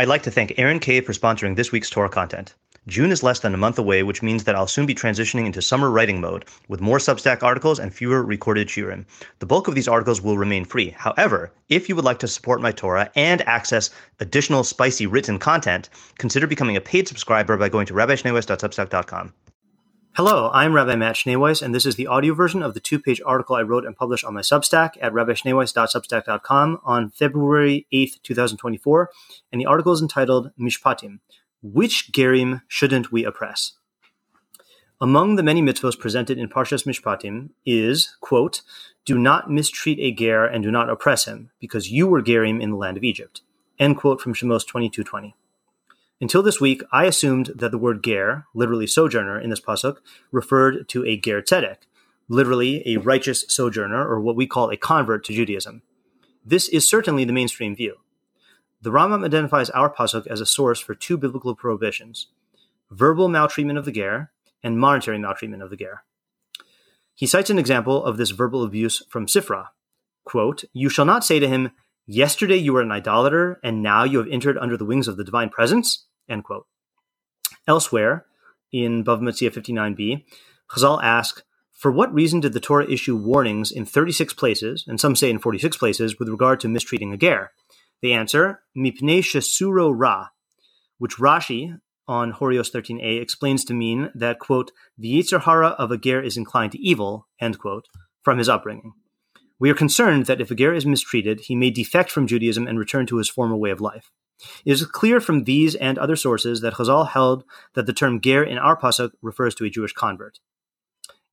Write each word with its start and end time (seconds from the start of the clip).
I'd 0.00 0.08
like 0.08 0.22
to 0.22 0.30
thank 0.30 0.54
Aaron 0.56 0.78
Cave 0.78 1.04
for 1.04 1.12
sponsoring 1.12 1.56
this 1.56 1.72
week's 1.72 1.90
Torah 1.90 2.08
content. 2.08 2.54
June 2.86 3.12
is 3.12 3.22
less 3.22 3.40
than 3.40 3.52
a 3.52 3.58
month 3.58 3.78
away, 3.78 4.02
which 4.02 4.22
means 4.22 4.44
that 4.44 4.54
I'll 4.54 4.66
soon 4.66 4.86
be 4.86 4.94
transitioning 4.94 5.44
into 5.44 5.60
summer 5.60 5.90
writing 5.90 6.22
mode 6.22 6.46
with 6.68 6.80
more 6.80 6.96
Substack 6.96 7.42
articles 7.42 7.78
and 7.78 7.92
fewer 7.92 8.22
recorded 8.22 8.68
shiurim. 8.68 9.04
The 9.40 9.44
bulk 9.44 9.68
of 9.68 9.74
these 9.74 9.88
articles 9.88 10.22
will 10.22 10.38
remain 10.38 10.64
free. 10.64 10.88
However, 10.96 11.52
if 11.68 11.86
you 11.86 11.96
would 11.96 12.06
like 12.06 12.18
to 12.20 12.28
support 12.28 12.62
my 12.62 12.72
Torah 12.72 13.10
and 13.14 13.42
access 13.42 13.90
additional 14.20 14.64
spicy 14.64 15.06
written 15.06 15.38
content, 15.38 15.90
consider 16.16 16.46
becoming 16.46 16.78
a 16.78 16.80
paid 16.80 17.06
subscriber 17.06 17.58
by 17.58 17.68
going 17.68 17.84
to 17.84 17.92
rabbischneeweiss.substack.com. 17.92 19.34
Hello, 20.14 20.50
I'm 20.52 20.74
Rabbi 20.74 20.96
Matt 20.96 21.14
Schneeweiss, 21.14 21.62
and 21.62 21.72
this 21.72 21.86
is 21.86 21.94
the 21.94 22.08
audio 22.08 22.34
version 22.34 22.64
of 22.64 22.74
the 22.74 22.80
two-page 22.80 23.22
article 23.24 23.54
I 23.54 23.62
wrote 23.62 23.86
and 23.86 23.96
published 23.96 24.24
on 24.24 24.34
my 24.34 24.40
Substack 24.40 24.94
at 25.00 25.12
rabbischneeweiss.substack.com 25.12 26.80
on 26.82 27.10
February 27.10 27.86
8th, 27.92 28.20
2024, 28.24 29.08
and 29.52 29.60
the 29.60 29.66
article 29.66 29.92
is 29.92 30.02
entitled 30.02 30.50
Mishpatim, 30.58 31.20
which 31.62 32.10
gerim 32.10 32.62
shouldn't 32.66 33.12
we 33.12 33.24
oppress? 33.24 33.74
Among 35.00 35.36
the 35.36 35.44
many 35.44 35.62
mitzvos 35.62 35.96
presented 35.96 36.38
in 36.38 36.48
Parshas 36.48 36.84
Mishpatim 36.84 37.50
is, 37.64 38.16
quote, 38.20 38.62
do 39.04 39.16
not 39.16 39.48
mistreat 39.48 40.00
a 40.00 40.10
ger 40.10 40.44
and 40.44 40.64
do 40.64 40.72
not 40.72 40.90
oppress 40.90 41.26
him, 41.26 41.50
because 41.60 41.92
you 41.92 42.08
were 42.08 42.20
gerim 42.20 42.60
in 42.60 42.70
the 42.70 42.76
land 42.76 42.96
of 42.96 43.04
Egypt. 43.04 43.42
End 43.78 43.96
quote 43.96 44.20
from 44.20 44.34
Shemos 44.34 44.66
22.20. 44.66 45.34
Until 46.20 46.42
this 46.42 46.60
week, 46.60 46.82
I 46.92 47.06
assumed 47.06 47.52
that 47.54 47.70
the 47.70 47.78
word 47.78 48.04
ger, 48.04 48.46
literally 48.54 48.86
sojourner 48.86 49.40
in 49.40 49.48
this 49.48 49.60
pasuk, 49.60 49.98
referred 50.30 50.86
to 50.90 51.04
a 51.06 51.16
ger 51.16 51.40
tzedek, 51.40 51.78
literally 52.28 52.82
a 52.86 52.98
righteous 52.98 53.46
sojourner, 53.48 54.06
or 54.06 54.20
what 54.20 54.36
we 54.36 54.46
call 54.46 54.70
a 54.70 54.76
convert 54.76 55.24
to 55.24 55.32
Judaism. 55.32 55.80
This 56.44 56.68
is 56.68 56.88
certainly 56.88 57.24
the 57.24 57.32
mainstream 57.32 57.74
view. 57.74 57.96
The 58.82 58.90
Rambam 58.90 59.24
identifies 59.24 59.70
our 59.70 59.92
pasuk 59.92 60.26
as 60.26 60.40
a 60.40 60.46
source 60.46 60.78
for 60.78 60.94
two 60.94 61.16
biblical 61.16 61.54
prohibitions: 61.54 62.26
verbal 62.90 63.28
maltreatment 63.28 63.78
of 63.78 63.86
the 63.86 63.92
ger 63.92 64.30
and 64.62 64.78
monetary 64.78 65.18
maltreatment 65.18 65.62
of 65.62 65.70
the 65.70 65.76
ger. 65.76 66.04
He 67.14 67.26
cites 67.26 67.50
an 67.50 67.58
example 67.58 68.04
of 68.04 68.18
this 68.18 68.30
verbal 68.30 68.62
abuse 68.62 69.02
from 69.08 69.26
Sifra. 69.26 69.68
Quote, 70.24 70.64
You 70.72 70.90
shall 70.90 71.04
not 71.04 71.24
say 71.24 71.38
to 71.38 71.48
him, 71.48 71.70
Yesterday 72.06 72.56
you 72.56 72.72
were 72.72 72.80
an 72.80 72.92
idolater, 72.92 73.60
and 73.62 73.82
now 73.82 74.04
you 74.04 74.18
have 74.18 74.28
entered 74.28 74.58
under 74.58 74.76
the 74.76 74.84
wings 74.84 75.06
of 75.08 75.16
the 75.16 75.24
divine 75.24 75.48
presence. 75.48 76.06
End 76.30 76.44
quote. 76.44 76.66
Elsewhere, 77.66 78.24
in 78.72 79.04
Bava 79.04 79.20
Metzia 79.20 79.50
59b, 79.50 80.24
Chazal 80.70 81.02
ask, 81.02 81.42
For 81.72 81.90
what 81.90 82.14
reason 82.14 82.40
did 82.40 82.52
the 82.52 82.60
Torah 82.60 82.88
issue 82.88 83.16
warnings 83.16 83.72
in 83.72 83.84
36 83.84 84.32
places, 84.34 84.84
and 84.86 85.00
some 85.00 85.16
say 85.16 85.28
in 85.28 85.40
46 85.40 85.76
places, 85.76 86.18
with 86.18 86.28
regard 86.28 86.60
to 86.60 86.68
mistreating 86.68 87.12
a 87.12 87.16
ger? 87.16 87.50
The 88.00 88.12
answer, 88.12 88.60
Mipnei 88.76 89.20
Shesuro 89.20 89.92
Ra, 89.94 90.28
which 90.98 91.16
Rashi 91.16 91.80
on 92.06 92.32
Horios 92.32 92.72
13a 92.72 93.20
explains 93.20 93.64
to 93.64 93.74
mean 93.74 94.10
that, 94.14 94.38
quote, 94.38 94.72
the 94.96 95.12
Yetzer 95.12 95.42
Hara 95.42 95.68
of 95.68 95.90
a 95.90 95.98
ger 95.98 96.20
is 96.22 96.36
inclined 96.36 96.72
to 96.72 96.80
evil, 96.80 97.26
end 97.40 97.58
quote, 97.58 97.86
from 98.22 98.38
his 98.38 98.48
upbringing. 98.48 98.94
We 99.60 99.70
are 99.70 99.74
concerned 99.74 100.24
that 100.26 100.40
if 100.40 100.50
a 100.50 100.54
ger 100.54 100.72
is 100.72 100.86
mistreated, 100.86 101.40
he 101.40 101.54
may 101.54 101.70
defect 101.70 102.10
from 102.10 102.26
Judaism 102.26 102.66
and 102.66 102.78
return 102.78 103.06
to 103.06 103.18
his 103.18 103.28
former 103.28 103.56
way 103.56 103.70
of 103.70 103.80
life. 103.80 104.10
It 104.64 104.72
is 104.72 104.86
clear 104.86 105.20
from 105.20 105.44
these 105.44 105.74
and 105.74 105.98
other 105.98 106.16
sources 106.16 106.62
that 106.62 106.74
Chazal 106.74 107.10
held 107.10 107.44
that 107.74 107.84
the 107.84 107.92
term 107.92 108.22
ger 108.22 108.42
in 108.42 108.56
our 108.56 108.74
pasuk 108.74 109.10
refers 109.20 109.54
to 109.56 109.66
a 109.66 109.70
Jewish 109.70 109.92
convert. 109.92 110.40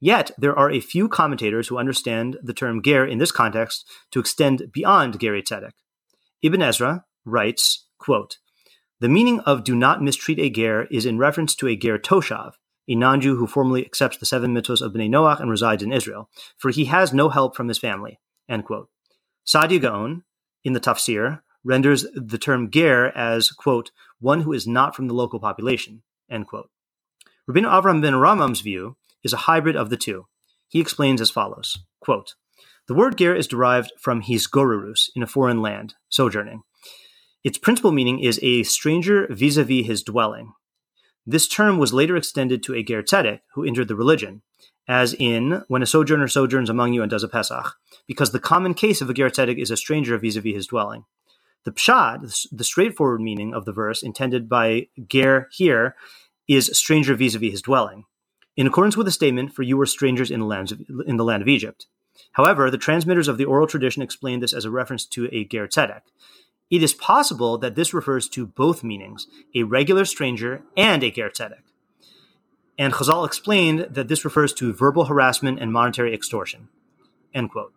Yet, 0.01 0.31
there 0.37 0.57
are 0.57 0.69
a 0.69 0.81
few 0.81 1.07
commentators 1.07 1.69
who 1.69 1.77
understand 1.77 2.37
the 2.43 2.53
term 2.53 2.83
ger 2.83 3.05
in 3.05 3.17
this 3.17 3.31
context 3.31 3.89
to 4.11 4.19
extend 4.19 4.71
beyond 4.73 5.19
geri 5.19 5.41
tzedek. 5.41 5.71
Ibn 6.43 6.61
Ezra 6.61 7.05
writes, 7.25 7.87
quote, 7.97 8.37
The 8.99 9.09
meaning 9.09 9.39
of 9.41 9.63
do 9.63 9.73
not 9.73 10.03
mistreat 10.03 10.37
a 10.37 10.49
ger 10.49 10.83
is 10.91 11.05
in 11.05 11.17
reference 11.17 11.55
to 11.55 11.67
a 11.67 11.77
ger 11.77 11.97
toshav, 11.97 12.51
a 12.87 12.95
non-Jew 12.95 13.35
who 13.35 13.47
formally 13.47 13.85
accepts 13.85 14.17
the 14.17 14.25
seven 14.25 14.53
mitzvahs 14.53 14.81
of 14.81 14.93
Bnei 14.93 15.09
Noach 15.09 15.39
and 15.39 15.49
resides 15.49 15.83
in 15.83 15.91
Israel, 15.91 16.29
for 16.57 16.71
he 16.71 16.85
has 16.85 17.13
no 17.13 17.29
help 17.29 17.55
from 17.55 17.67
his 17.67 17.77
family. 17.77 18.19
End 18.49 18.65
quote. 18.65 18.89
Gaon, 19.53 20.23
in 20.63 20.73
the 20.73 20.79
Tafsir, 20.79 21.41
renders 21.63 22.05
the 22.13 22.37
term 22.37 22.71
ger 22.71 23.07
as, 23.15 23.51
quote, 23.51 23.91
one 24.19 24.41
who 24.41 24.53
is 24.53 24.67
not 24.67 24.95
from 24.95 25.07
the 25.07 25.13
local 25.13 25.39
population, 25.39 26.03
end 26.29 26.47
quote. 26.47 26.69
Rabbeinu 27.49 27.69
Avram 27.69 28.01
ben 28.01 28.13
Rambam's 28.13 28.61
view 28.61 28.97
is 29.23 29.33
a 29.33 29.37
hybrid 29.37 29.75
of 29.75 29.89
the 29.89 29.97
two. 29.97 30.27
He 30.67 30.79
explains 30.79 31.21
as 31.21 31.31
follows, 31.31 31.77
quote, 32.01 32.35
the 32.87 32.93
word 32.93 33.17
ger 33.17 33.35
is 33.35 33.47
derived 33.47 33.91
from 33.99 34.21
hisgorurus, 34.21 35.09
in 35.13 35.21
a 35.21 35.27
foreign 35.27 35.61
land, 35.61 35.95
sojourning. 36.07 36.63
Its 37.43 37.57
principal 37.57 37.91
meaning 37.91 38.19
is 38.19 38.39
a 38.41 38.63
stranger 38.63 39.27
vis-a-vis 39.29 39.85
his 39.85 40.03
dwelling. 40.03 40.53
This 41.29 41.45
term 41.45 41.77
was 41.77 41.93
later 41.93 42.15
extended 42.15 42.63
to 42.63 42.73
a 42.73 42.81
ger 42.81 43.03
tzedek 43.03 43.41
who 43.53 43.65
entered 43.65 43.89
the 43.89 43.97
religion, 43.97 44.43
as 44.87 45.13
in 45.13 45.63
when 45.67 45.83
a 45.83 45.85
sojourner 45.85 46.29
sojourns 46.29 46.69
among 46.69 46.93
you 46.93 47.01
and 47.01 47.11
does 47.11 47.23
a 47.23 47.27
pesach, 47.27 47.75
because 48.07 48.31
the 48.31 48.39
common 48.39 48.73
case 48.73 49.01
of 49.01 49.09
a 49.09 49.13
ger 49.13 49.29
tzedek 49.29 49.61
is 49.61 49.69
a 49.69 49.75
stranger 49.75 50.17
vis-a-vis 50.17 50.55
his 50.55 50.67
dwelling. 50.67 51.03
The 51.65 51.73
pshat, 51.73 52.47
the 52.49 52.63
straightforward 52.63 53.19
meaning 53.19 53.53
of 53.53 53.65
the 53.65 53.73
verse 53.73 54.01
intended 54.01 54.47
by 54.47 54.87
ger 55.05 55.49
here, 55.51 55.97
is 56.47 56.71
stranger 56.73 57.13
vis-a-vis 57.13 57.51
his 57.51 57.61
dwelling, 57.61 58.05
in 58.55 58.65
accordance 58.65 58.95
with 58.95 59.05
the 59.05 59.11
statement, 59.11 59.53
"For 59.53 59.63
you 59.63 59.75
were 59.75 59.85
strangers 59.85 60.31
in 60.31 60.39
the 60.39 60.45
land 60.45 60.71
of, 60.71 60.79
in 61.05 61.17
the 61.17 61.25
land 61.25 61.41
of 61.41 61.49
Egypt." 61.49 61.87
However, 62.31 62.71
the 62.71 62.77
transmitters 62.77 63.27
of 63.27 63.37
the 63.37 63.45
oral 63.45 63.67
tradition 63.67 64.01
explain 64.01 64.39
this 64.39 64.53
as 64.53 64.63
a 64.63 64.71
reference 64.71 65.05
to 65.07 65.27
a 65.33 65.43
ger 65.43 65.67
tzedek. 65.67 66.03
It 66.69 66.83
is 66.83 66.93
possible 66.93 67.57
that 67.59 67.75
this 67.75 67.93
refers 67.93 68.27
to 68.29 68.45
both 68.45 68.83
meanings, 68.83 69.27
a 69.55 69.63
regular 69.63 70.05
stranger 70.05 70.63
and 70.75 71.03
a 71.03 71.11
ger 71.11 71.29
tzedek. 71.29 71.63
And 72.77 72.93
Chazal 72.93 73.25
explained 73.25 73.87
that 73.89 74.07
this 74.07 74.25
refers 74.25 74.53
to 74.55 74.73
verbal 74.73 75.05
harassment 75.05 75.59
and 75.59 75.71
monetary 75.71 76.13
extortion. 76.13 76.67
End 77.33 77.51
quote. 77.51 77.73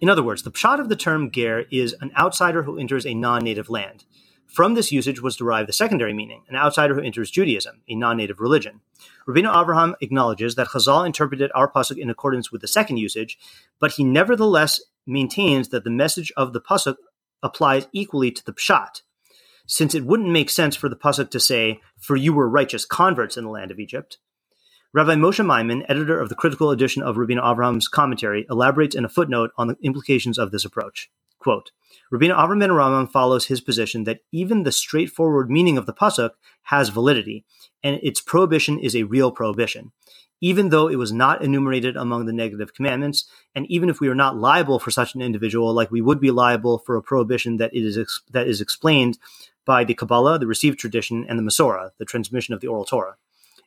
In 0.00 0.10
other 0.10 0.22
words, 0.22 0.42
the 0.42 0.50
pshat 0.50 0.80
of 0.80 0.88
the 0.88 0.96
term 0.96 1.30
ger 1.30 1.64
is 1.70 1.94
an 2.00 2.10
outsider 2.18 2.64
who 2.64 2.78
enters 2.78 3.06
a 3.06 3.14
non-native 3.14 3.70
land. 3.70 4.04
From 4.46 4.74
this 4.74 4.92
usage 4.92 5.20
was 5.20 5.36
derived 5.36 5.68
the 5.68 5.72
secondary 5.72 6.12
meaning, 6.12 6.42
an 6.48 6.56
outsider 6.56 6.94
who 6.94 7.00
enters 7.00 7.30
Judaism, 7.30 7.80
a 7.88 7.94
non-native 7.94 8.38
religion. 8.38 8.82
Rabbeinu 9.26 9.52
Avraham 9.52 9.94
acknowledges 10.00 10.56
that 10.56 10.68
Chazal 10.68 11.06
interpreted 11.06 11.50
our 11.54 11.70
pasuk 11.70 11.96
in 11.96 12.10
accordance 12.10 12.52
with 12.52 12.60
the 12.60 12.68
second 12.68 12.98
usage, 12.98 13.38
but 13.80 13.92
he 13.92 14.04
nevertheless 14.04 14.80
maintains 15.06 15.70
that 15.70 15.84
the 15.84 15.90
message 15.90 16.32
of 16.36 16.52
the 16.52 16.60
pasuk 16.60 16.96
applies 17.44 17.86
equally 17.92 18.32
to 18.32 18.44
the 18.44 18.52
pshat, 18.52 19.02
since 19.66 19.94
it 19.94 20.04
wouldn't 20.04 20.30
make 20.30 20.50
sense 20.50 20.74
for 20.74 20.88
the 20.88 20.96
pasuk 20.96 21.30
to 21.30 21.38
say, 21.38 21.80
"For 22.00 22.16
you 22.16 22.32
were 22.32 22.48
righteous 22.48 22.84
converts 22.84 23.36
in 23.36 23.44
the 23.44 23.50
land 23.50 23.70
of 23.70 23.78
Egypt." 23.78 24.18
Rabbi 24.92 25.14
Moshe 25.14 25.44
Maimon, 25.44 25.84
editor 25.88 26.20
of 26.20 26.28
the 26.28 26.36
critical 26.36 26.70
edition 26.70 27.02
of 27.02 27.16
Rabbeinu 27.16 27.42
Avraham's 27.42 27.88
commentary, 27.88 28.46
elaborates 28.48 28.94
in 28.94 29.04
a 29.04 29.08
footnote 29.08 29.50
on 29.56 29.68
the 29.68 29.76
implications 29.82 30.38
of 30.38 30.50
this 30.50 30.64
approach. 30.64 31.10
Quote, 31.38 31.72
Rabbeinu 32.12 32.34
Avram 32.34 32.60
ben 32.60 32.70
Rambam 32.70 33.10
follows 33.10 33.46
his 33.46 33.60
position 33.60 34.04
that 34.04 34.20
even 34.32 34.62
the 34.62 34.72
straightforward 34.72 35.50
meaning 35.50 35.76
of 35.76 35.86
the 35.86 35.92
pasuk 35.92 36.30
has 36.64 36.88
validity, 36.88 37.44
and 37.82 37.98
its 38.02 38.20
prohibition 38.20 38.78
is 38.78 38.94
a 38.94 39.02
real 39.02 39.30
prohibition, 39.30 39.92
even 40.44 40.68
though 40.68 40.88
it 40.88 40.96
was 40.96 41.10
not 41.10 41.42
enumerated 41.42 41.96
among 41.96 42.26
the 42.26 42.32
negative 42.32 42.74
commandments, 42.74 43.24
and 43.54 43.64
even 43.70 43.88
if 43.88 43.98
we 43.98 44.08
are 44.08 44.14
not 44.14 44.36
liable 44.36 44.78
for 44.78 44.90
such 44.90 45.14
an 45.14 45.22
individual, 45.22 45.72
like 45.72 45.90
we 45.90 46.02
would 46.02 46.20
be 46.20 46.30
liable 46.30 46.76
for 46.80 46.96
a 46.96 47.02
prohibition 47.02 47.56
that 47.56 47.74
is 47.74 47.96
ex- 47.96 48.20
that 48.30 48.46
is 48.46 48.60
explained 48.60 49.16
by 49.64 49.84
the 49.84 49.94
Kabbalah, 49.94 50.38
the 50.38 50.46
received 50.46 50.78
tradition, 50.78 51.24
and 51.26 51.38
the 51.38 51.42
Masorah, 51.42 51.92
the 51.96 52.04
transmission 52.04 52.52
of 52.52 52.60
the 52.60 52.66
oral 52.66 52.84
Torah. 52.84 53.16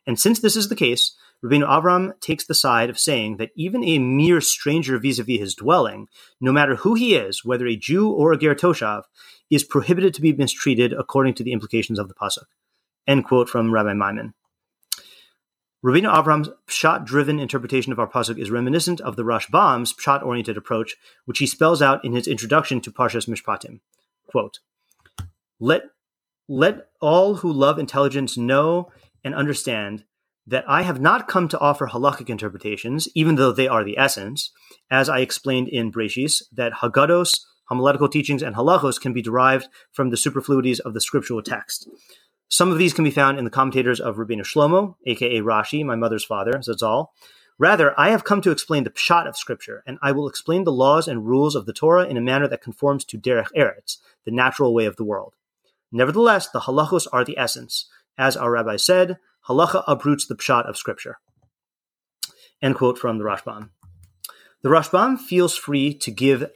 And 0.06 0.20
since 0.20 0.38
this 0.38 0.54
is 0.54 0.68
the 0.68 0.76
case, 0.76 1.16
Rabbeinu 1.44 1.66
Avram 1.66 2.12
takes 2.20 2.46
the 2.46 2.54
side 2.54 2.90
of 2.90 2.98
saying 2.98 3.38
that 3.38 3.50
even 3.56 3.82
a 3.82 3.98
mere 3.98 4.40
stranger 4.40 5.00
vis-a-vis 5.00 5.40
his 5.40 5.54
dwelling, 5.56 6.06
no 6.40 6.52
matter 6.52 6.76
who 6.76 6.94
he 6.94 7.16
is, 7.16 7.44
whether 7.44 7.66
a 7.66 7.74
Jew 7.74 8.08
or 8.08 8.32
a 8.32 8.38
Ger 8.38 8.54
Toshav, 8.54 9.02
is 9.50 9.64
prohibited 9.64 10.14
to 10.14 10.22
be 10.22 10.32
mistreated 10.32 10.92
according 10.92 11.34
to 11.34 11.42
the 11.42 11.52
implications 11.52 11.98
of 11.98 12.06
the 12.06 12.14
pasuk. 12.14 12.46
End 13.08 13.24
quote 13.24 13.48
from 13.48 13.72
Rabbi 13.72 13.94
Maimon. 13.94 14.34
Rabbeinu 15.84 16.12
Avram's 16.12 16.48
pshat-driven 16.66 17.38
interpretation 17.38 17.92
of 17.92 18.00
our 18.00 18.08
pasuk 18.08 18.36
is 18.36 18.50
reminiscent 18.50 19.00
of 19.00 19.14
the 19.14 19.22
Rashbam's 19.22 19.92
pshat-oriented 19.92 20.56
approach, 20.56 20.96
which 21.24 21.38
he 21.38 21.46
spells 21.46 21.80
out 21.80 22.04
in 22.04 22.12
his 22.12 22.26
introduction 22.26 22.80
to 22.80 22.90
Parshas 22.90 23.28
Mishpatim. 23.28 23.78
Quote, 24.26 24.58
let, 25.60 25.82
let 26.48 26.88
all 27.00 27.36
who 27.36 27.52
love 27.52 27.78
intelligence 27.78 28.36
know 28.36 28.90
and 29.22 29.36
understand 29.36 30.04
that 30.48 30.64
I 30.66 30.82
have 30.82 31.00
not 31.00 31.28
come 31.28 31.46
to 31.48 31.58
offer 31.60 31.86
halakhic 31.86 32.28
interpretations, 32.28 33.08
even 33.14 33.36
though 33.36 33.52
they 33.52 33.68
are 33.68 33.84
the 33.84 33.98
essence, 33.98 34.50
as 34.90 35.08
I 35.08 35.20
explained 35.20 35.68
in 35.68 35.92
Breshis, 35.92 36.42
that 36.50 36.72
Haggados, 36.82 37.40
homiletical 37.68 38.08
teachings, 38.08 38.42
and 38.42 38.56
halachos 38.56 39.00
can 39.00 39.12
be 39.12 39.22
derived 39.22 39.68
from 39.92 40.10
the 40.10 40.16
superfluities 40.16 40.80
of 40.80 40.94
the 40.94 41.00
scriptural 41.00 41.42
text. 41.42 41.88
Some 42.48 42.72
of 42.72 42.78
these 42.78 42.94
can 42.94 43.04
be 43.04 43.10
found 43.10 43.38
in 43.38 43.44
the 43.44 43.50
commentators 43.50 44.00
of 44.00 44.16
Rabbeinu 44.16 44.40
Shlomo, 44.40 44.94
aka 45.06 45.40
Rashi, 45.40 45.84
my 45.84 45.96
mother's 45.96 46.24
father, 46.24 46.52
Zatzal. 46.54 47.08
Rather, 47.58 47.98
I 47.98 48.10
have 48.10 48.24
come 48.24 48.40
to 48.42 48.50
explain 48.50 48.84
the 48.84 48.90
pshat 48.90 49.26
of 49.26 49.36
Scripture, 49.36 49.82
and 49.86 49.98
I 50.00 50.12
will 50.12 50.28
explain 50.28 50.64
the 50.64 50.72
laws 50.72 51.08
and 51.08 51.26
rules 51.26 51.54
of 51.54 51.66
the 51.66 51.72
Torah 51.72 52.06
in 52.06 52.16
a 52.16 52.22
manner 52.22 52.48
that 52.48 52.62
conforms 52.62 53.04
to 53.06 53.18
derech 53.18 53.48
eretz, 53.56 53.98
the 54.24 54.30
natural 54.30 54.72
way 54.72 54.86
of 54.86 54.96
the 54.96 55.04
world. 55.04 55.34
Nevertheless, 55.92 56.48
the 56.48 56.60
halachos 56.60 57.06
are 57.12 57.24
the 57.24 57.36
essence. 57.36 57.86
As 58.16 58.36
our 58.36 58.52
rabbi 58.52 58.76
said, 58.76 59.18
halacha 59.48 59.84
uproots 59.86 60.26
the 60.26 60.36
pshat 60.36 60.68
of 60.68 60.76
scripture. 60.76 61.18
End 62.62 62.76
quote 62.76 62.98
from 62.98 63.18
the 63.18 63.24
Rashbam. 63.24 63.70
The 64.62 64.68
Rashbam 64.68 65.18
feels 65.18 65.56
free 65.56 65.94
to 65.94 66.10
give 66.10 66.50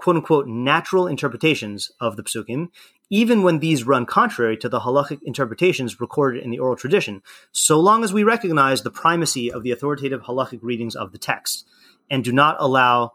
quote 0.00 0.16
unquote 0.16 0.46
natural 0.46 1.06
interpretations 1.06 1.92
of 2.00 2.16
the 2.16 2.22
psukim, 2.22 2.68
even 3.10 3.42
when 3.42 3.58
these 3.58 3.84
run 3.84 4.06
contrary 4.06 4.56
to 4.56 4.68
the 4.68 4.80
halachic 4.80 5.20
interpretations 5.24 6.00
recorded 6.00 6.42
in 6.42 6.50
the 6.50 6.58
oral 6.58 6.76
tradition, 6.76 7.22
so 7.52 7.78
long 7.78 8.02
as 8.02 8.12
we 8.12 8.24
recognize 8.24 8.82
the 8.82 8.90
primacy 8.90 9.52
of 9.52 9.62
the 9.62 9.70
authoritative 9.70 10.22
halachic 10.22 10.60
readings 10.62 10.96
of 10.96 11.12
the 11.12 11.18
text 11.18 11.66
and 12.10 12.24
do 12.24 12.32
not 12.32 12.56
allow 12.58 13.12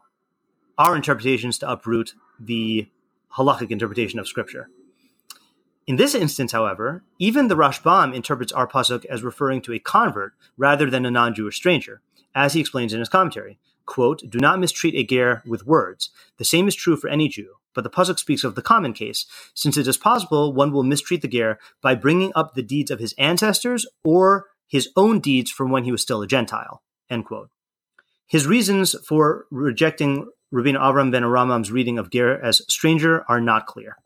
our 0.78 0.96
interpretations 0.96 1.58
to 1.58 1.70
uproot 1.70 2.14
the 2.40 2.88
halachic 3.36 3.72
interpretation 3.72 4.20
of 4.20 4.28
scripture. 4.28 4.70
In 5.88 5.96
this 5.96 6.16
instance, 6.16 6.52
however, 6.52 7.04
even 7.20 7.48
the 7.48 7.56
Rashbam 7.56 8.14
interprets 8.14 8.52
our 8.52 8.68
pasuk 8.68 9.06
as 9.06 9.24
referring 9.24 9.62
to 9.64 9.74
a 9.74 9.80
convert 9.80 10.34
rather 10.58 10.90
than 10.90 11.06
a 11.06 11.12
non-Jewish 11.12 11.56
stranger, 11.56 12.02
as 12.34 12.54
he 12.54 12.60
explains 12.60 12.94
in 12.94 13.00
his 13.00 13.10
commentary. 13.10 13.58
Quote, 13.86 14.24
do 14.30 14.40
not 14.40 14.60
mistreat 14.60 14.96
a 14.96 15.04
ger 15.04 15.44
with 15.46 15.66
words. 15.66 16.10
The 16.38 16.46
same 16.46 16.68
is 16.68 16.76
true 16.76 16.98
for 16.98 17.10
any 17.10 17.28
Jew, 17.28 17.56
but 17.74 17.84
the 17.84 17.90
pasuk 17.90 18.18
speaks 18.18 18.44
of 18.44 18.56
the 18.56 18.62
common 18.62 18.94
case, 18.94 19.26
since 19.54 19.78
it 19.78 19.88
is 19.88 19.98
possible 19.98 20.54
one 20.54 20.72
will 20.72 20.84
mistreat 20.84 21.22
the 21.22 21.28
ger 21.28 21.60
by 21.82 21.96
bringing 21.96 22.32
up 22.36 22.54
the 22.54 22.64
deeds 22.64 22.90
of 22.90 23.00
his 23.00 23.14
ancestors 23.18 23.86
or 24.04 24.48
his 24.68 24.90
own 24.96 25.20
deeds 25.20 25.52
from 25.52 25.70
when 25.70 25.84
he 25.84 25.92
was 25.92 26.02
still 26.02 26.22
a 26.22 26.28
Gentile. 26.28 26.82
End 27.10 27.26
quote. 27.26 27.50
His 28.28 28.48
reasons 28.48 28.96
for 29.08 29.46
rejecting 29.52 30.28
Rabbi 30.52 30.72
Avram 30.72 31.12
ben 31.12 31.24
ha'Rambam's 31.24 31.72
reading 31.72 32.00
of 32.00 32.10
ger 32.10 32.42
as 32.44 32.62
stranger 32.68 33.24
are 33.30 33.42
not 33.42 33.68
clear. 33.68 33.98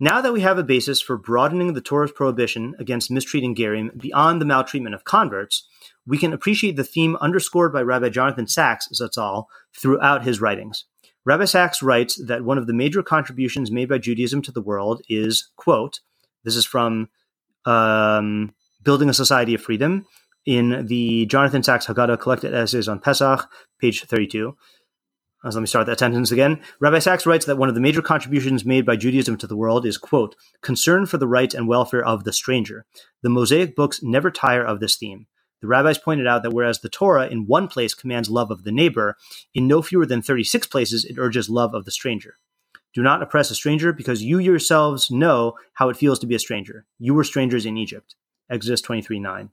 Now 0.00 0.20
that 0.20 0.32
we 0.32 0.42
have 0.42 0.58
a 0.58 0.64
basis 0.64 1.00
for 1.00 1.16
broadening 1.16 1.72
the 1.72 1.80
Torah's 1.80 2.12
prohibition 2.12 2.76
against 2.78 3.10
mistreating 3.10 3.56
Gerim 3.56 3.98
beyond 3.98 4.40
the 4.40 4.46
maltreatment 4.46 4.94
of 4.94 5.02
converts, 5.02 5.66
we 6.06 6.18
can 6.18 6.32
appreciate 6.32 6.76
the 6.76 6.84
theme 6.84 7.16
underscored 7.16 7.72
by 7.72 7.82
Rabbi 7.82 8.08
Jonathan 8.08 8.46
Sacks 8.46 8.88
Zatzal 8.94 9.46
throughout 9.76 10.22
his 10.22 10.40
writings. 10.40 10.84
Rabbi 11.24 11.46
Sacks 11.46 11.82
writes 11.82 12.14
that 12.26 12.44
one 12.44 12.58
of 12.58 12.68
the 12.68 12.72
major 12.72 13.02
contributions 13.02 13.72
made 13.72 13.88
by 13.88 13.98
Judaism 13.98 14.40
to 14.42 14.52
the 14.52 14.62
world 14.62 15.02
is, 15.08 15.50
quote, 15.56 16.00
this 16.44 16.54
is 16.54 16.64
from 16.64 17.08
um, 17.66 18.54
Building 18.84 19.08
a 19.08 19.14
Society 19.14 19.54
of 19.54 19.60
Freedom 19.60 20.06
in 20.46 20.86
the 20.86 21.26
Jonathan 21.26 21.62
Sacks 21.64 21.86
Haggadah 21.86 22.20
Collected 22.20 22.54
Essays 22.54 22.88
on 22.88 23.00
Pesach, 23.00 23.46
page 23.80 24.04
32. 24.04 24.56
Uh, 25.44 25.50
let 25.52 25.60
me 25.60 25.66
start 25.66 25.86
that 25.86 26.00
sentence 26.00 26.32
again. 26.32 26.60
Rabbi 26.80 26.98
Sacks 26.98 27.24
writes 27.24 27.46
that 27.46 27.58
one 27.58 27.68
of 27.68 27.76
the 27.76 27.80
major 27.80 28.02
contributions 28.02 28.64
made 28.64 28.84
by 28.84 28.96
Judaism 28.96 29.36
to 29.38 29.46
the 29.46 29.56
world 29.56 29.86
is, 29.86 29.96
quote, 29.96 30.34
concern 30.62 31.06
for 31.06 31.16
the 31.16 31.28
rights 31.28 31.54
and 31.54 31.68
welfare 31.68 32.04
of 32.04 32.24
the 32.24 32.32
stranger. 32.32 32.86
The 33.22 33.28
Mosaic 33.28 33.76
books 33.76 34.02
never 34.02 34.30
tire 34.32 34.64
of 34.64 34.80
this 34.80 34.96
theme. 34.96 35.26
The 35.60 35.68
rabbis 35.68 35.98
pointed 35.98 36.26
out 36.26 36.42
that 36.42 36.52
whereas 36.52 36.80
the 36.80 36.88
Torah 36.88 37.28
in 37.28 37.46
one 37.46 37.68
place 37.68 37.94
commands 37.94 38.30
love 38.30 38.50
of 38.50 38.64
the 38.64 38.72
neighbor, 38.72 39.16
in 39.54 39.66
no 39.68 39.80
fewer 39.82 40.06
than 40.06 40.22
36 40.22 40.66
places 40.66 41.04
it 41.04 41.18
urges 41.18 41.48
love 41.48 41.74
of 41.74 41.84
the 41.84 41.90
stranger. 41.90 42.34
Do 42.94 43.02
not 43.02 43.22
oppress 43.22 43.50
a 43.50 43.54
stranger 43.54 43.92
because 43.92 44.22
you 44.22 44.38
yourselves 44.38 45.10
know 45.10 45.54
how 45.74 45.88
it 45.88 45.96
feels 45.96 46.18
to 46.20 46.26
be 46.26 46.34
a 46.34 46.40
stranger. 46.40 46.86
You 46.98 47.14
were 47.14 47.24
strangers 47.24 47.66
in 47.66 47.76
Egypt. 47.76 48.16
Exodus 48.50 48.80
23 48.80 49.20
9. 49.20 49.50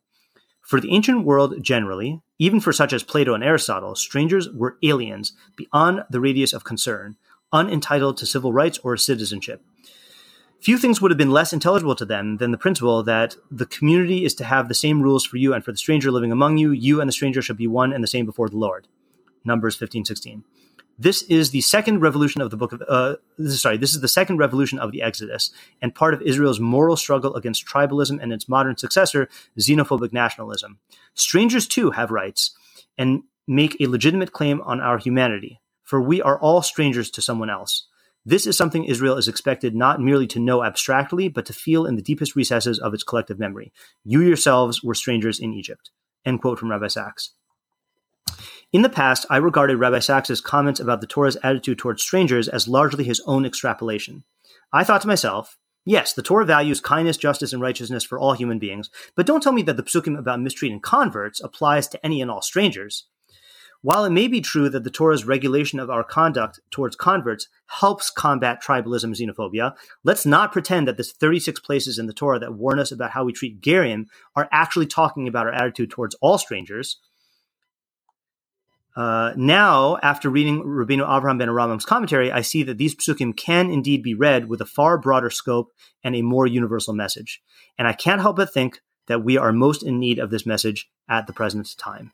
For 0.65 0.81
the 0.81 0.91
ancient 0.91 1.25
world 1.25 1.61
generally, 1.61 2.21
even 2.39 2.59
for 2.59 2.73
such 2.73 2.91
as 2.91 3.03
Plato 3.03 3.35
and 3.35 3.43
Aristotle, 3.43 3.93
strangers 3.93 4.49
were 4.49 4.77
aliens 4.81 5.33
beyond 5.55 6.03
the 6.09 6.19
radius 6.19 6.53
of 6.53 6.63
concern, 6.63 7.17
unentitled 7.53 8.17
to 8.17 8.25
civil 8.25 8.51
rights 8.51 8.79
or 8.79 8.97
citizenship. 8.97 9.61
Few 10.59 10.79
things 10.79 10.99
would 10.99 11.11
have 11.11 11.19
been 11.19 11.29
less 11.29 11.53
intelligible 11.53 11.93
to 11.93 12.05
them 12.05 12.37
than 12.37 12.49
the 12.49 12.57
principle 12.57 13.03
that 13.03 13.35
the 13.51 13.67
community 13.67 14.25
is 14.25 14.33
to 14.35 14.43
have 14.43 14.67
the 14.67 14.73
same 14.73 15.03
rules 15.03 15.23
for 15.23 15.37
you 15.37 15.53
and 15.53 15.63
for 15.63 15.71
the 15.71 15.77
stranger 15.77 16.11
living 16.11 16.31
among 16.31 16.57
you. 16.57 16.71
You 16.71 16.99
and 16.99 17.07
the 17.07 17.13
stranger 17.13 17.43
shall 17.43 17.55
be 17.55 17.67
one 17.67 17.93
and 17.93 18.03
the 18.03 18.07
same 18.07 18.25
before 18.25 18.49
the 18.49 18.57
Lord. 18.57 18.87
Numbers 19.43 19.75
15, 19.75 20.05
16. 20.05 20.43
This 20.97 21.23
is 21.23 21.51
the 21.51 21.61
second 21.61 21.99
revolution 21.99 22.41
of 22.41 22.51
the 22.51 22.57
book 22.57 22.71
of, 22.71 22.81
uh, 22.87 23.15
sorry, 23.49 23.77
this 23.77 23.93
is 23.93 24.01
the 24.01 24.07
second 24.07 24.37
revolution 24.37 24.79
of 24.79 24.91
the 24.91 25.01
Exodus 25.01 25.51
and 25.81 25.93
part 25.93 26.13
of 26.13 26.21
Israel's 26.21 26.59
moral 26.59 26.95
struggle 26.95 27.35
against 27.35 27.65
tribalism 27.65 28.21
and 28.21 28.31
its 28.31 28.47
modern 28.47 28.77
successor, 28.77 29.27
xenophobic 29.59 30.13
nationalism. 30.13 30.79
Strangers 31.13 31.67
too 31.67 31.91
have 31.91 32.11
rights 32.11 32.55
and 32.97 33.23
make 33.47 33.75
a 33.79 33.87
legitimate 33.87 34.31
claim 34.31 34.61
on 34.61 34.79
our 34.79 34.97
humanity, 34.97 35.59
for 35.83 36.01
we 36.01 36.21
are 36.21 36.39
all 36.39 36.61
strangers 36.61 37.11
to 37.11 37.21
someone 37.21 37.49
else. 37.49 37.87
This 38.25 38.47
is 38.47 38.57
something 38.57 38.85
Israel 38.85 39.17
is 39.17 39.27
expected 39.27 39.75
not 39.75 40.01
merely 40.01 40.25
to 40.27 40.39
know 40.39 40.63
abstractly, 40.63 41.27
but 41.27 41.45
to 41.45 41.53
feel 41.53 41.85
in 41.85 41.95
the 41.95 42.01
deepest 42.01 42.35
recesses 42.35 42.79
of 42.79 42.93
its 42.93 43.03
collective 43.03 43.37
memory. 43.37 43.71
You 44.03 44.21
yourselves 44.21 44.81
were 44.81 44.95
strangers 44.95 45.39
in 45.39 45.53
Egypt. 45.53 45.91
End 46.25 46.41
quote 46.41 46.57
from 46.57 46.71
Rabbi 46.71 46.87
Sacks. 46.87 47.33
In 48.75 48.81
the 48.81 48.89
past, 48.89 49.25
I 49.29 49.37
regarded 49.37 49.77
Rabbi 49.77 49.99
Sacks's 49.99 50.41
comments 50.41 50.81
about 50.81 50.99
the 50.99 51.07
Torah's 51.07 51.37
attitude 51.41 51.79
towards 51.79 52.03
strangers 52.03 52.49
as 52.49 52.67
largely 52.67 53.05
his 53.05 53.21
own 53.25 53.45
extrapolation. 53.45 54.25
I 54.73 54.83
thought 54.83 54.99
to 55.03 55.07
myself, 55.07 55.57
yes, 55.85 56.11
the 56.11 56.21
Torah 56.21 56.43
values 56.43 56.81
kindness, 56.81 57.15
justice, 57.15 57.53
and 57.53 57.61
righteousness 57.61 58.03
for 58.03 58.19
all 58.19 58.33
human 58.33 58.59
beings, 58.59 58.89
but 59.15 59.25
don't 59.25 59.41
tell 59.41 59.53
me 59.53 59.61
that 59.61 59.77
the 59.77 59.83
psukim 59.83 60.19
about 60.19 60.41
mistreating 60.41 60.81
converts 60.81 61.39
applies 61.39 61.87
to 61.87 62.05
any 62.05 62.21
and 62.21 62.29
all 62.29 62.41
strangers. 62.41 63.05
While 63.81 64.03
it 64.03 64.09
may 64.09 64.27
be 64.27 64.41
true 64.41 64.67
that 64.67 64.83
the 64.83 64.89
Torah's 64.89 65.23
regulation 65.23 65.79
of 65.79 65.89
our 65.89 66.03
conduct 66.03 66.59
towards 66.69 66.97
converts 66.97 67.47
helps 67.67 68.09
combat 68.09 68.61
tribalism 68.61 69.05
and 69.05 69.15
xenophobia, 69.15 69.73
let's 70.03 70.25
not 70.25 70.51
pretend 70.51 70.85
that 70.89 70.97
the 70.97 71.03
36 71.05 71.61
places 71.61 71.97
in 71.97 72.07
the 72.07 72.13
Torah 72.13 72.39
that 72.39 72.55
warn 72.55 72.79
us 72.79 72.91
about 72.91 73.11
how 73.11 73.23
we 73.23 73.31
treat 73.31 73.61
Gerim 73.61 74.07
are 74.35 74.49
actually 74.51 74.87
talking 74.87 75.29
about 75.29 75.47
our 75.47 75.53
attitude 75.53 75.91
towards 75.91 76.15
all 76.15 76.37
strangers. 76.37 76.97
Uh, 78.95 79.33
now, 79.35 79.97
after 80.01 80.29
reading 80.29 80.63
Rabbeinu 80.63 81.05
Avraham 81.05 81.37
ben 81.37 81.49
ha'Rambam's 81.49 81.85
commentary, 81.85 82.31
I 82.31 82.41
see 82.41 82.63
that 82.63 82.77
these 82.77 82.95
psukim 82.95 83.35
can 83.35 83.69
indeed 83.69 84.01
be 84.01 84.13
read 84.13 84.47
with 84.47 84.61
a 84.61 84.65
far 84.65 84.97
broader 84.97 85.29
scope 85.29 85.73
and 86.03 86.15
a 86.15 86.21
more 86.21 86.47
universal 86.47 86.93
message. 86.93 87.41
And 87.77 87.87
I 87.87 87.93
can't 87.93 88.21
help 88.21 88.37
but 88.37 88.53
think 88.53 88.79
that 89.07 89.23
we 89.23 89.37
are 89.37 89.51
most 89.51 89.83
in 89.83 89.99
need 89.99 90.17
of 90.17 90.31
this 90.31 90.45
message 90.45 90.89
at 91.09 91.27
the 91.27 91.33
present 91.33 91.75
time. 91.77 92.13